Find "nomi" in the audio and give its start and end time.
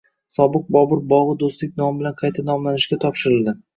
1.81-2.01